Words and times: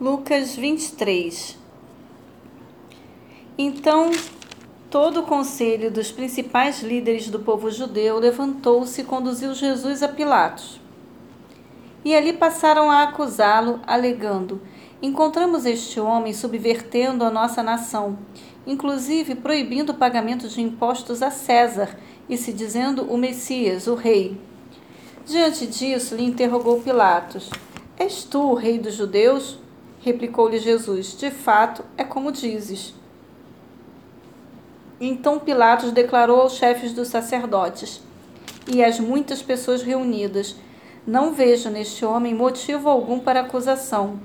Lucas 0.00 0.56
23 0.56 1.56
Então 3.56 4.10
todo 4.90 5.20
o 5.20 5.22
conselho 5.22 5.88
dos 5.88 6.10
principais 6.10 6.82
líderes 6.82 7.28
do 7.28 7.38
povo 7.38 7.70
judeu 7.70 8.18
levantou-se 8.18 9.00
e 9.00 9.04
conduziu 9.04 9.54
Jesus 9.54 10.02
a 10.02 10.08
Pilatos. 10.08 10.80
E 12.04 12.12
ali 12.12 12.32
passaram 12.32 12.90
a 12.90 13.04
acusá-lo, 13.04 13.78
alegando: 13.86 14.60
Encontramos 15.00 15.64
este 15.64 16.00
homem 16.00 16.34
subvertendo 16.34 17.24
a 17.24 17.30
nossa 17.30 17.62
nação, 17.62 18.18
inclusive 18.66 19.36
proibindo 19.36 19.90
o 19.90 19.96
pagamento 19.96 20.48
de 20.48 20.60
impostos 20.60 21.22
a 21.22 21.30
César 21.30 21.96
e 22.28 22.36
se 22.36 22.52
dizendo 22.52 23.04
o 23.04 23.16
Messias, 23.16 23.86
o 23.86 23.94
rei. 23.94 24.40
Diante 25.24 25.68
disso, 25.68 26.16
lhe 26.16 26.24
interrogou 26.24 26.80
Pilatos: 26.80 27.48
És 27.96 28.24
tu 28.24 28.40
o 28.40 28.54
rei 28.54 28.76
dos 28.76 28.94
judeus? 28.94 29.62
Replicou-lhe 30.04 30.58
Jesus: 30.58 31.16
De 31.16 31.30
fato, 31.30 31.82
é 31.96 32.04
como 32.04 32.30
dizes. 32.30 32.92
Então 35.00 35.38
Pilatos 35.38 35.92
declarou 35.92 36.42
aos 36.42 36.56
chefes 36.56 36.92
dos 36.92 37.08
sacerdotes 37.08 38.02
e 38.70 38.84
às 38.84 39.00
muitas 39.00 39.40
pessoas 39.40 39.82
reunidas: 39.82 40.56
Não 41.06 41.32
vejo 41.32 41.70
neste 41.70 42.04
homem 42.04 42.34
motivo 42.34 42.90
algum 42.90 43.18
para 43.18 43.40
acusação. 43.40 44.20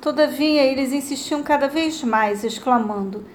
Todavia, 0.00 0.62
eles 0.62 0.94
insistiam 0.94 1.42
cada 1.42 1.68
vez 1.68 2.02
mais, 2.02 2.44
exclamando: 2.44 3.26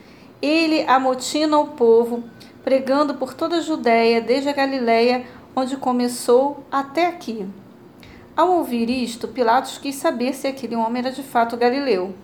Ele 0.41 0.81
amotina 0.87 1.59
o 1.59 1.67
povo, 1.67 2.23
pregando 2.63 3.13
por 3.13 3.35
toda 3.35 3.57
a 3.57 3.61
Judéia, 3.61 4.21
desde 4.21 4.49
a 4.49 4.53
Galiléia, 4.53 5.23
onde 5.55 5.77
começou, 5.77 6.63
até 6.71 7.05
aqui. 7.05 7.47
Ao 8.39 8.51
ouvir 8.51 8.89
isto, 8.89 9.27
Pilatos 9.27 9.77
quis 9.77 9.95
saber 9.95 10.33
se 10.33 10.47
aquele 10.47 10.73
homem 10.73 11.01
era 11.01 11.11
de 11.11 11.21
fato 11.21 11.57
galileu. 11.57 12.15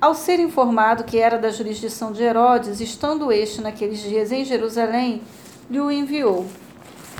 Ao 0.00 0.14
ser 0.14 0.40
informado 0.40 1.04
que 1.04 1.18
era 1.18 1.36
da 1.36 1.50
jurisdição 1.50 2.12
de 2.12 2.22
Herodes, 2.22 2.80
estando 2.80 3.30
este 3.30 3.60
naqueles 3.60 4.00
dias 4.00 4.32
em 4.32 4.42
Jerusalém, 4.42 5.20
lhe 5.68 5.78
o 5.78 5.90
enviou. 5.90 6.46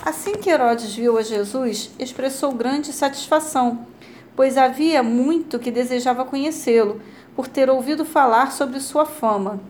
Assim 0.03 0.37
que 0.37 0.49
Herodes 0.49 0.95
viu 0.95 1.19
a 1.19 1.23
Jesus, 1.23 1.91
expressou 1.99 2.53
grande 2.53 2.95
satisfação 2.95 3.85
pois 4.41 4.57
havia 4.57 5.03
muito 5.03 5.59
que 5.59 5.71
desejava 5.71 6.25
conhecê-lo, 6.25 6.99
por 7.37 7.47
ter 7.47 7.69
ouvido 7.69 8.07
falar 8.07 8.53
sobre 8.53 8.81
sua 8.81 9.05
fama. 9.05 9.61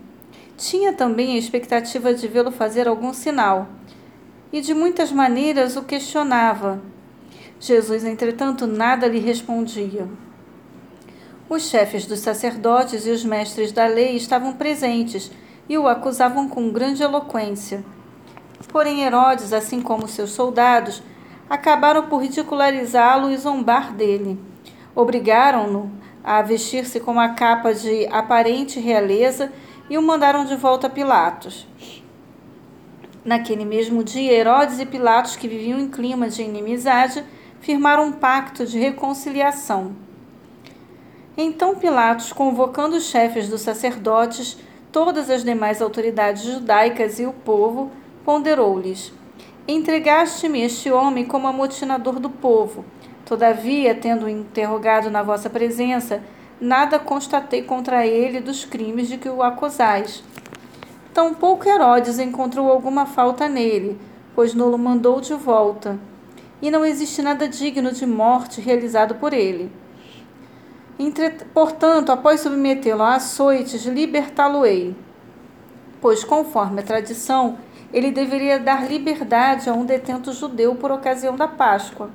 Tinha 0.57 0.93
também 0.93 1.35
a 1.35 1.39
expectativa 1.39 2.15
de 2.15 2.29
vê-lo 2.29 2.53
fazer 2.53 2.87
algum 2.87 3.13
sinal, 3.13 3.67
e 4.53 4.61
de 4.61 4.73
muitas 4.73 5.11
maneiras 5.11 5.77
o 5.77 5.83
questionava. 5.83 6.81
Jesus, 7.61 8.05
entretanto, 8.05 8.67
nada 8.67 9.07
lhe 9.07 9.21
respondia. 9.21 10.09
Os 11.49 11.69
chefes 11.69 12.07
dos 12.07 12.19
sacerdotes 12.19 13.07
e 13.07 13.11
os 13.11 13.25
mestres 13.25 13.71
da 13.71 13.87
lei 13.87 14.17
estavam 14.17 14.55
presentes 14.55 15.31
e 15.69 15.79
o 15.79 15.87
acusavam 15.87 16.49
com 16.49 16.73
grande 16.73 17.03
eloquência. 17.03 17.85
Porém, 18.69 19.03
Herodes, 19.03 19.53
assim 19.53 19.81
como 19.81 20.09
seus 20.09 20.31
soldados, 20.31 21.03
acabaram 21.49 22.09
por 22.09 22.23
ridicularizá-lo 22.23 23.31
e 23.31 23.37
zombar 23.37 23.93
dele 23.95 24.51
obrigaram-no 24.95 25.91
a 26.23 26.43
vestir-se 26.43 27.01
com 27.01 27.13
uma 27.13 27.31
capa 27.31 27.73
de 27.73 28.07
aparente 28.07 28.79
realeza 28.79 29.53
e 29.89 29.97
o 29.97 30.03
mandaram 30.03 30.45
de 30.45 30.57
volta 30.57 30.87
a 30.87 30.91
Pilatos. 30.91 31.67
Naquele 33.25 33.65
mesmo 33.65 34.03
dia, 34.03 34.33
Herodes 34.33 34.79
e 34.79 34.87
Pilatos, 34.87 35.37
que 35.37 35.49
viviam 35.49 35.79
em 35.79 35.89
clima 35.89 36.29
de 36.29 36.43
inimizade, 36.43 37.25
firmaram 37.61 38.07
um 38.07 38.13
pacto 38.13 38.67
de 38.67 38.79
reconciliação. 38.79 39.93
Então 41.37 41.77
Pilatos, 41.77 42.33
convocando 42.33 42.97
os 42.97 43.05
chefes 43.05 43.49
dos 43.49 43.61
sacerdotes, 43.61 44.59
todas 44.91 45.31
as 45.31 45.45
demais 45.45 45.81
autoridades 45.81 46.43
judaicas 46.43 47.19
e 47.19 47.27
o 47.27 47.33
povo, 47.33 47.91
ponderou-lhes: 48.25 49.13
Entregaste-me 49.69 50.63
este 50.63 50.91
homem 50.91 51.25
como 51.25 51.47
amotinador 51.47 52.19
do 52.19 52.29
povo 52.29 52.85
Todavia, 53.31 53.95
tendo 53.95 54.29
interrogado 54.29 55.09
na 55.09 55.23
vossa 55.23 55.49
presença, 55.49 56.21
nada 56.61 56.99
constatei 56.99 57.63
contra 57.63 58.05
ele 58.05 58.41
dos 58.41 58.65
crimes 58.65 59.07
de 59.07 59.17
que 59.19 59.29
o 59.29 59.41
acusais. 59.41 60.25
Tampouco 61.15 61.69
Herodes 61.69 62.19
encontrou 62.19 62.69
alguma 62.69 63.07
falta 63.07 63.49
nele, 63.49 63.97
pois 64.35 64.53
não 64.53 64.73
o 64.73 64.77
mandou 64.77 65.21
de 65.21 65.33
volta. 65.35 65.97
E 66.63 66.71
não 66.71 66.85
existe 66.85 67.23
nada 67.23 67.49
digno 67.49 67.93
de 67.93 68.07
morte 68.07 68.61
realizado 68.61 69.15
por 69.15 69.33
ele. 69.33 69.73
Entre, 70.99 71.31
portanto, 71.55 72.11
após 72.11 72.41
submetê-lo 72.41 73.03
a 73.03 73.15
açoites, 73.15 73.87
libertá-lo-ei. 73.87 74.95
Pois, 76.01 76.23
conforme 76.23 76.81
a 76.81 76.85
tradição, 76.85 77.59
ele 77.93 78.11
deveria 78.11 78.59
dar 78.59 78.87
liberdade 78.87 79.69
a 79.69 79.73
um 79.73 79.85
detento 79.85 80.33
judeu 80.33 80.75
por 80.75 80.93
ocasião 80.93 81.35
da 81.35 81.49
Páscoa. 81.49 82.11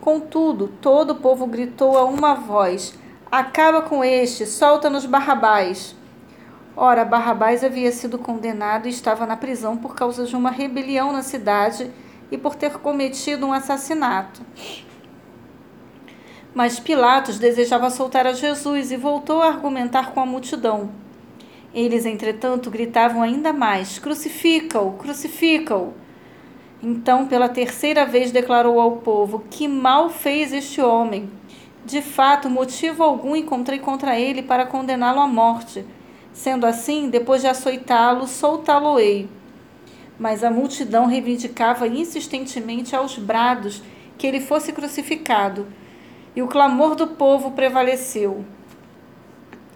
Contudo, 0.00 0.68
todo 0.80 1.12
o 1.12 1.16
povo 1.16 1.46
gritou 1.46 1.96
a 1.96 2.04
uma 2.04 2.34
voz: 2.34 2.98
Acaba 3.30 3.82
com 3.82 4.02
este, 4.02 4.46
solta-nos 4.46 5.06
Barrabás. 5.06 5.94
Ora, 6.76 7.04
Barrabás 7.04 7.62
havia 7.62 7.92
sido 7.92 8.18
condenado 8.18 8.86
e 8.86 8.90
estava 8.90 9.26
na 9.26 9.36
prisão 9.36 9.76
por 9.76 9.94
causa 9.94 10.24
de 10.24 10.34
uma 10.34 10.50
rebelião 10.50 11.12
na 11.12 11.22
cidade 11.22 11.90
e 12.30 12.38
por 12.38 12.54
ter 12.54 12.78
cometido 12.78 13.46
um 13.46 13.52
assassinato. 13.52 14.42
Mas 16.54 16.80
Pilatos 16.80 17.38
desejava 17.38 17.90
soltar 17.90 18.26
a 18.26 18.32
Jesus 18.32 18.90
e 18.90 18.96
voltou 18.96 19.40
a 19.40 19.46
argumentar 19.46 20.12
com 20.12 20.20
a 20.20 20.26
multidão. 20.26 20.90
Eles, 21.72 22.04
entretanto, 22.04 22.70
gritavam 22.70 23.22
ainda 23.22 23.52
mais: 23.52 23.98
Crucifica-o, 23.98 24.92
crucifica-o. 24.94 25.94
Então, 26.82 27.26
pela 27.26 27.48
terceira 27.48 28.04
vez, 28.04 28.32
declarou 28.32 28.80
ao 28.80 28.96
povo: 28.96 29.44
Que 29.48 29.68
mal 29.68 30.10
fez 30.10 30.52
este 30.52 30.80
homem? 30.80 31.30
De 31.84 32.02
fato, 32.02 32.50
motivo 32.50 33.02
algum 33.02 33.36
encontrei 33.36 33.78
contra 33.78 34.18
ele 34.18 34.42
para 34.42 34.66
condená-lo 34.66 35.20
à 35.20 35.26
morte. 35.26 35.84
Sendo 36.32 36.66
assim, 36.66 37.08
depois 37.08 37.42
de 37.42 37.48
açoitá-lo, 37.48 38.26
soltá-lo-ei. 38.26 39.28
Mas 40.20 40.44
a 40.44 40.50
multidão 40.52 41.06
reivindicava 41.06 41.88
insistentemente 41.88 42.94
aos 42.94 43.18
brados 43.18 43.82
que 44.16 44.24
ele 44.24 44.40
fosse 44.40 44.72
crucificado, 44.72 45.66
e 46.36 46.42
o 46.42 46.46
clamor 46.46 46.94
do 46.94 47.08
povo 47.08 47.50
prevaleceu. 47.50 48.44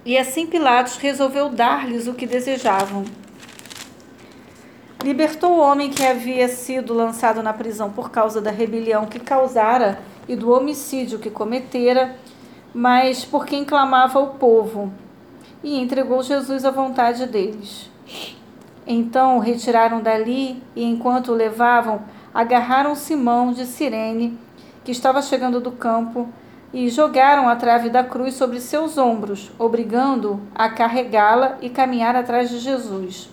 E 0.04 0.16
assim 0.16 0.46
Pilatos 0.46 0.98
resolveu 0.98 1.48
dar-lhes 1.48 2.06
o 2.06 2.14
que 2.14 2.28
desejavam 2.28 3.04
libertou 5.04 5.52
o 5.52 5.60
homem 5.60 5.90
que 5.90 6.02
havia 6.02 6.48
sido 6.48 6.94
lançado 6.94 7.42
na 7.42 7.52
prisão 7.52 7.90
por 7.90 8.10
causa 8.10 8.40
da 8.40 8.50
rebelião 8.50 9.04
que 9.04 9.20
causara 9.20 10.00
e 10.26 10.34
do 10.34 10.50
homicídio 10.50 11.18
que 11.18 11.28
cometera, 11.28 12.16
mas 12.72 13.22
por 13.22 13.44
quem 13.44 13.66
clamava 13.66 14.18
o 14.18 14.28
povo, 14.28 14.90
e 15.62 15.78
entregou 15.78 16.22
Jesus 16.22 16.64
à 16.64 16.70
vontade 16.70 17.26
deles. 17.26 17.90
Então 18.86 19.36
o 19.36 19.40
retiraram 19.40 20.02
dali 20.02 20.62
e, 20.76 20.84
enquanto 20.84 21.28
o 21.28 21.34
levavam, 21.34 22.02
agarraram 22.32 22.94
Simão 22.94 23.52
de 23.52 23.64
Cirene, 23.64 24.38
que 24.84 24.92
estava 24.92 25.22
chegando 25.22 25.60
do 25.60 25.72
campo, 25.72 26.28
e 26.72 26.88
jogaram 26.88 27.48
a 27.48 27.54
trave 27.54 27.88
da 27.88 28.02
cruz 28.02 28.34
sobre 28.34 28.60
seus 28.60 28.98
ombros, 28.98 29.52
obrigando-o 29.58 30.40
a 30.52 30.68
carregá-la 30.68 31.56
e 31.62 31.70
caminhar 31.70 32.16
atrás 32.16 32.50
de 32.50 32.58
Jesus. 32.58 33.30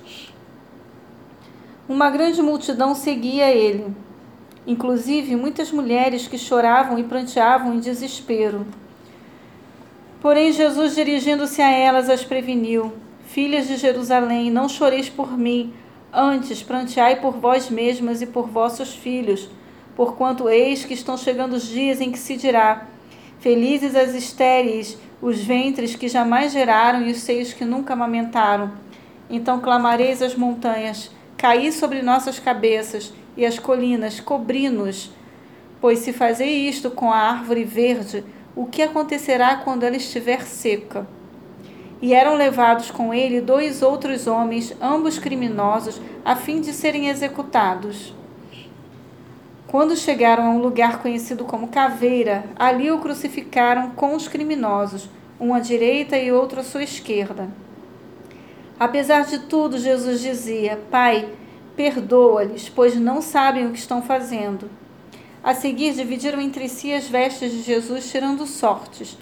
Uma 1.90 2.12
grande 2.12 2.40
multidão 2.42 2.94
seguia 2.94 3.50
ele, 3.50 3.94
inclusive 4.66 5.36
muitas 5.36 5.72
mulheres 5.72 6.28
que 6.28 6.38
choravam 6.38 7.00
e 7.00 7.04
pranteavam 7.04 7.74
em 7.74 7.80
desespero. 7.80 8.66
Porém, 10.22 10.54
Jesus, 10.54 10.94
dirigindo-se 10.94 11.64
a 11.64 11.72
elas, 11.72 12.10
as 12.10 12.24
preveniu: 12.24 12.94
Filhas 13.32 13.66
de 13.66 13.78
Jerusalém, 13.78 14.52
não 14.52 14.68
choreis 14.68 15.08
por 15.08 15.38
mim, 15.38 15.74
antes 16.12 16.62
pranteai 16.62 17.22
por 17.22 17.38
vós 17.38 17.70
mesmas 17.70 18.22
e 18.22 18.26
por 18.26 18.50
vossos 18.50 18.94
filhos, 18.94 19.50
porquanto 19.96 20.50
eis 20.50 20.84
que 20.84 20.94
estão 20.94 21.18
chegando 21.18 21.54
os 21.54 21.66
dias 21.66 22.02
em 22.02 22.12
que 22.12 22.20
se 22.20 22.36
dirá: 22.36 22.90
Felizes 23.40 23.96
as 23.96 24.14
estéreis, 24.14 24.98
os 25.22 25.42
ventres 25.42 25.96
que 25.96 26.10
jamais 26.10 26.52
geraram 26.52 27.04
e 27.04 27.12
os 27.12 27.20
seios 27.20 27.54
que 27.54 27.64
nunca 27.64 27.94
amamentaram. 27.94 28.74
Então 29.30 29.62
clamareis 29.62 30.22
às 30.22 30.36
montanhas: 30.36 31.10
cair 31.38 31.72
sobre 31.72 32.02
nossas 32.02 32.38
cabeças 32.38 33.14
e 33.38 33.46
as 33.46 33.58
colinas 33.58 34.20
cobri-nos. 34.20 35.10
Pois 35.80 36.00
se 36.00 36.12
fazer 36.12 36.50
isto 36.50 36.92
com 36.92 37.10
a 37.10 37.18
árvore 37.18 37.64
verde, 37.64 38.26
o 38.54 38.66
que 38.66 38.82
acontecerá 38.82 39.56
quando 39.56 39.84
ela 39.84 39.96
estiver 39.96 40.42
seca? 40.42 41.08
E 42.02 42.14
eram 42.14 42.36
levados 42.36 42.90
com 42.90 43.14
ele 43.14 43.40
dois 43.40 43.82
outros 43.82 44.26
homens, 44.26 44.76
ambos 44.82 45.20
criminosos, 45.20 46.02
a 46.26 46.36
fim 46.36 46.60
de 46.60 46.74
serem 46.74 47.10
executados. 47.10 48.14
Quando 49.68 49.96
chegaram 49.96 50.48
a 50.48 50.50
um 50.50 50.60
lugar 50.60 51.02
conhecido 51.02 51.46
como 51.46 51.68
Caveira, 51.68 52.44
ali 52.58 52.92
o 52.92 53.00
crucificaram 53.00 53.92
com 53.92 54.16
os 54.16 54.28
criminosos, 54.28 55.08
um 55.40 55.54
à 55.54 55.60
direita 55.60 56.18
e 56.18 56.32
outro 56.32 56.60
à 56.60 56.64
sua 56.64 56.84
esquerda. 56.84 57.50
Apesar 58.80 59.26
de 59.26 59.40
tudo, 59.40 59.78
Jesus 59.78 60.22
dizia: 60.22 60.80
Pai, 60.90 61.30
perdoa-lhes, 61.76 62.68
pois 62.68 62.96
não 62.96 63.22
sabem 63.22 63.68
o 63.68 63.72
que 63.72 63.80
estão 63.80 64.02
fazendo. 64.02 64.70
A 65.44 65.54
seguir, 65.54 65.94
dividiram 65.94 66.42
entre 66.42 66.68
si 66.68 66.94
as 66.94 67.08
vestes 67.08 67.52
de 67.52 67.62
Jesus, 67.62 68.12
tirando 68.12 68.46
sortes. 68.46 69.18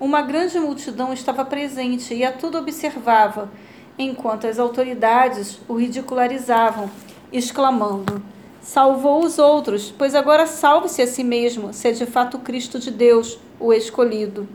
Uma 0.00 0.22
grande 0.22 0.60
multidão 0.60 1.12
estava 1.12 1.44
presente 1.44 2.14
e 2.14 2.24
a 2.24 2.30
tudo 2.30 2.56
observava, 2.56 3.50
enquanto 3.98 4.46
as 4.46 4.56
autoridades 4.56 5.58
o 5.66 5.74
ridicularizavam, 5.74 6.88
exclamando: 7.32 8.22
salvou 8.60 9.24
os 9.24 9.40
outros, 9.40 9.92
pois 9.96 10.14
agora 10.14 10.46
salve-se 10.46 11.02
a 11.02 11.06
si 11.06 11.24
mesmo, 11.24 11.72
se 11.72 11.88
é 11.88 11.90
de 11.90 12.06
fato 12.06 12.38
Cristo 12.38 12.78
de 12.78 12.92
Deus, 12.92 13.40
o 13.58 13.72
escolhido. 13.72 14.48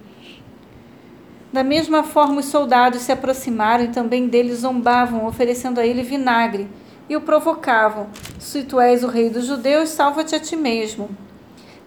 Da 1.51 1.61
mesma 1.61 2.03
forma, 2.03 2.39
os 2.39 2.45
soldados 2.45 3.01
se 3.01 3.11
aproximaram 3.11 3.83
e 3.83 3.89
também 3.89 4.27
dele 4.29 4.55
zombavam, 4.55 5.27
oferecendo 5.27 5.77
a 5.77 5.85
ele 5.85 6.03
vinagre, 6.03 6.69
e 7.09 7.17
o 7.17 7.21
provocavam: 7.21 8.07
Se 8.39 8.63
tu 8.63 8.79
és 8.79 9.03
o 9.03 9.07
rei 9.07 9.29
dos 9.29 9.45
judeus, 9.45 9.89
salva-te 9.89 10.35
a 10.35 10.39
ti 10.39 10.55
mesmo. 10.55 11.09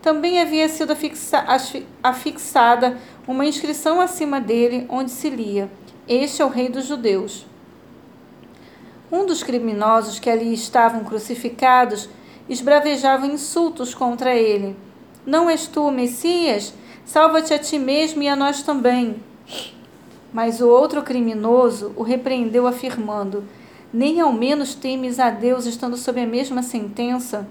Também 0.06 0.41
havia 0.41 0.69
sido 0.69 0.93
afixa 0.93 1.44
afixada 2.00 2.97
uma 3.26 3.44
inscrição 3.44 4.00
acima 4.00 4.41
dele, 4.41 4.87
onde 4.88 5.11
se 5.11 5.29
lia: 5.29 5.69
Este 6.06 6.41
é 6.41 6.44
o 6.44 6.49
rei 6.49 6.69
dos 6.69 6.87
judeus. 6.87 7.44
Um 9.11 9.26
dos 9.26 9.43
criminosos 9.43 10.20
que 10.20 10.31
ali 10.31 10.55
estavam 10.55 11.03
crucificados 11.03 12.08
esbravejava 12.49 13.26
insultos 13.26 13.97
contra 13.97 14.32
ele. 14.32 14.76
Não 15.26 15.50
és 15.50 15.67
tu 15.67 15.91
Messias? 15.91 16.73
Salva-te 17.05 17.53
a 17.53 17.58
ti 17.58 17.76
mesmo 17.76 18.23
e 18.23 18.29
a 18.29 18.37
nós 18.37 18.62
também. 18.62 19.17
Mas 20.32 20.61
o 20.61 20.69
outro 20.69 21.03
criminoso 21.03 21.93
o 21.97 22.05
repreendeu, 22.05 22.69
afirmando: 22.69 23.43
Nem 23.93 24.20
ao 24.20 24.32
menos 24.32 24.73
temes 24.73 25.19
a 25.19 25.31
Deus 25.31 25.67
estando 25.67 25.97
sob 25.97 26.20
a 26.20 26.26
mesma 26.29 26.62
sentença? 26.62 27.44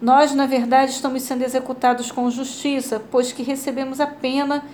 Nós, 0.00 0.32
na 0.32 0.46
verdade, 0.46 0.92
estamos 0.92 1.22
sendo 1.22 1.42
executados 1.42 2.12
com 2.12 2.30
justiça, 2.30 3.02
pois 3.10 3.32
que 3.32 3.42
recebemos 3.42 4.00
a 4.00 4.06
pena 4.06 4.64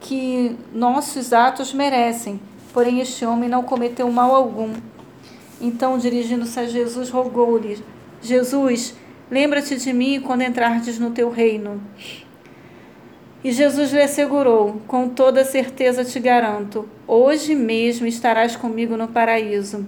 que 0.00 0.56
nossos 0.72 1.32
atos 1.32 1.72
merecem. 1.72 2.40
Porém, 2.72 3.00
este 3.00 3.24
homem 3.24 3.48
não 3.48 3.62
cometeu 3.62 4.10
mal 4.10 4.34
algum. 4.34 4.72
Então, 5.60 5.98
dirigindo-se 5.98 6.58
a 6.58 6.66
Jesus, 6.66 7.10
rogou-lhe: 7.10 7.78
Jesus, 8.20 8.94
lembra-te 9.30 9.76
de 9.76 9.92
mim 9.92 10.20
quando 10.20 10.42
entrardes 10.42 10.98
no 10.98 11.10
teu 11.10 11.30
reino. 11.30 11.80
E 13.44 13.52
Jesus 13.52 13.92
lhe 13.92 14.02
assegurou: 14.02 14.80
Com 14.88 15.08
toda 15.08 15.44
certeza 15.44 16.04
te 16.04 16.18
garanto, 16.18 16.88
hoje 17.06 17.54
mesmo 17.54 18.06
estarás 18.06 18.56
comigo 18.56 18.96
no 18.96 19.06
paraíso. 19.06 19.86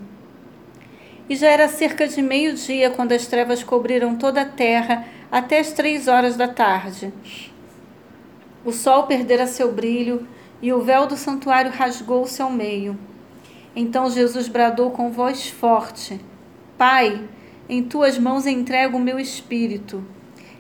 E 1.29 1.37
já 1.37 1.49
era 1.49 1.69
cerca 1.69 2.07
de 2.07 2.21
meio-dia 2.21 2.91
quando 2.91 3.13
as 3.13 3.27
trevas 3.27 3.63
cobriram 3.63 4.17
toda 4.17 4.43
a 4.43 4.45
terra 4.45 5.07
até 5.31 5.59
as 5.59 5.73
três 5.73 6.07
horas 6.07 6.37
da 6.37 6.49
tarde. 6.49 7.13
O 8.65 8.73
sol 8.73 9.05
perdera 9.05 9.47
seu 9.47 9.73
brilho 9.73 10.27
e 10.61 10.73
o 10.73 10.81
véu 10.81 11.07
do 11.07 11.17
santuário 11.17 11.71
rasgou-se 11.71 12.41
ao 12.41 12.51
meio. 12.51 12.99
Então 13.77 14.11
Jesus 14.11 14.49
bradou 14.49 14.91
com 14.91 15.11
voz 15.11 15.49
forte: 15.49 16.21
Pai, 16.79 17.23
em 17.69 17.83
tuas 17.83 18.19
mãos 18.19 18.47
entrego 18.47 18.97
o 18.97 19.01
meu 19.01 19.19
espírito. 19.19 20.05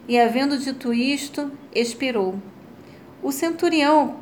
E, 0.06 0.19
havendo 0.19 0.58
dito 0.58 0.93
isto, 0.93 1.50
expirou. 1.75 2.34
O 3.22 3.32
centurião, 3.32 4.17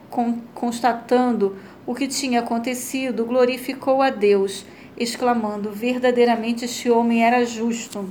constatando 0.54 1.56
o 1.84 1.92
que 1.92 2.06
tinha 2.06 2.38
acontecido, 2.38 3.24
glorificou 3.24 4.00
a 4.00 4.10
Deus, 4.10 4.64
exclamando: 4.96 5.70
Verdadeiramente 5.70 6.64
este 6.64 6.90
homem 6.90 7.24
era 7.24 7.44
justo. 7.44 8.08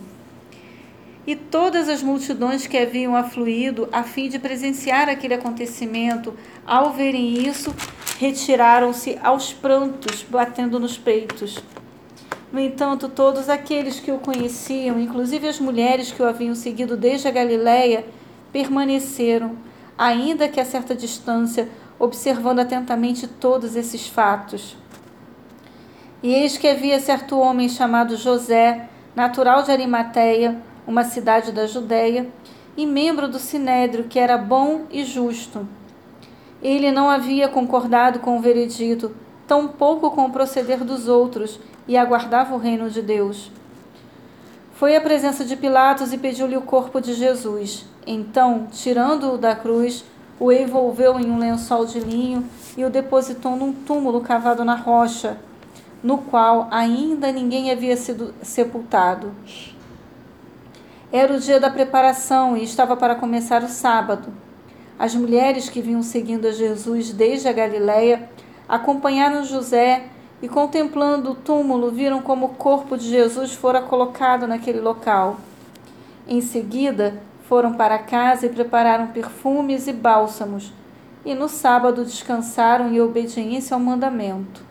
E 1.26 1.36
todas 1.36 1.88
as 1.88 2.02
multidões 2.02 2.66
que 2.66 2.78
haviam 2.78 3.16
afluído 3.16 3.88
a 3.92 4.04
fim 4.04 4.28
de 4.28 4.40
presenciar 4.40 5.08
aquele 5.08 5.36
acontecimento, 5.36 6.34
ao 6.66 6.94
verem 6.94 7.48
isso, 7.48 7.74
retiraram-se 8.20 9.20
aos 9.22 9.54
prantos, 9.54 10.26
batendo 10.28 10.80
nos 10.80 10.98
peitos. 10.98 11.60
No 12.52 12.60
entanto, 12.60 13.08
todos 13.08 13.50
aqueles 13.50 14.00
que 14.00 14.12
o 14.12 14.18
conheciam, 14.18 15.00
inclusive 15.00 15.48
as 15.48 15.60
mulheres 15.60 16.12
que 16.12 16.22
o 16.22 16.28
haviam 16.28 16.54
seguido 16.56 16.98
desde 16.98 17.28
a 17.28 17.32
Galiléia, 17.32 18.04
permaneceram, 18.52 19.56
ainda 19.98 20.50
que 20.50 20.60
a 20.60 20.66
certa 20.66 20.94
distância, 20.94 21.70
observando 21.98 22.60
atentamente 22.60 23.28
todos 23.28 23.76
esses 23.76 24.08
fatos. 24.08 24.76
E 26.24 26.34
eis 26.34 26.56
que 26.56 26.68
havia 26.68 27.00
certo 27.00 27.40
homem 27.40 27.68
chamado 27.68 28.16
José, 28.16 28.88
natural 29.16 29.64
de 29.64 29.72
Arimateia, 29.72 30.56
uma 30.86 31.04
cidade 31.04 31.52
da 31.52 31.66
Judéia, 31.66 32.30
e 32.78 32.86
membro 32.86 33.28
do 33.28 33.40
sinédrio, 33.40 34.04
que 34.04 34.20
era 34.20 34.38
bom 34.38 34.82
e 34.92 35.04
justo. 35.04 35.68
Ele 36.62 36.92
não 36.92 37.10
havia 37.10 37.48
concordado 37.48 38.20
com 38.20 38.38
o 38.38 38.42
veredito, 38.42 39.16
tampouco 39.48 40.12
com 40.12 40.26
o 40.26 40.32
proceder 40.32 40.84
dos 40.84 41.08
outros, 41.08 41.60
e 41.88 41.98
aguardava 41.98 42.54
o 42.54 42.60
reino 42.60 42.90
de 42.90 43.02
Deus. 43.02 43.52
Foi 44.74 44.96
à 44.96 45.02
presença 45.02 45.44
de 45.44 45.56
Pilatos 45.56 46.14
e 46.14 46.18
pediu-lhe 46.18 46.56
o 46.56 46.62
corpo 46.62 47.02
de 47.02 47.14
Jesus. 47.14 47.86
Então, 48.06 48.68
tirando-o 48.72 49.38
da 49.38 49.56
cruz, 49.56 50.06
o 50.40 50.52
envolveu 50.52 51.20
em 51.20 51.30
um 51.30 51.38
lençol 51.38 51.86
de 51.86 52.00
linho 52.00 52.46
e 52.78 52.86
o 52.86 52.90
depositou 52.90 53.56
num 53.56 53.74
túmulo 53.74 54.22
cavado 54.22 54.64
na 54.64 54.76
rocha, 54.76 55.38
no 56.04 56.18
qual 56.18 56.68
ainda 56.72 57.32
ninguém 57.32 57.72
havia 57.72 57.96
sido 57.96 58.34
sepultado. 58.42 59.32
Era 61.12 61.34
o 61.34 61.40
dia 61.40 61.60
da 61.60 61.70
preparação 61.70 62.56
e 62.56 62.64
estava 62.64 62.96
para 62.96 63.16
começar 63.16 63.64
o 63.64 63.68
sábado. 63.68 64.34
As 64.98 65.14
mulheres 65.14 65.70
que 65.70 65.82
vinham 65.82 66.02
seguindo 66.02 66.48
a 66.48 66.52
Jesus 66.52 67.12
desde 67.12 67.48
a 67.48 67.54
Galiléia 67.54 68.30
acompanharam 68.68 69.44
José 69.44 70.06
e, 70.42 70.48
contemplando 70.48 71.32
o 71.32 71.36
túmulo, 71.36 71.92
viram 71.92 72.22
como 72.22 72.46
o 72.46 72.56
corpo 72.56 72.98
de 72.98 73.10
Jesus 73.10 73.54
fora 73.54 73.82
colocado 73.82 74.48
naquele 74.48 74.80
local. 74.80 75.38
Em 76.28 76.40
seguida, 76.40 77.22
foram 77.50 77.74
para 77.74 78.00
casa 78.00 78.46
e 78.46 78.50
prepararam 78.50 79.08
perfumes 79.08 79.88
e 79.88 79.92
bálsamos, 79.92 80.72
e 81.26 81.36
no 81.36 81.50
sábado 81.50 82.06
descansaram 82.06 82.94
em 82.94 83.02
obediência 83.02 83.74
ao 83.74 83.80
mandamento. 83.80 84.71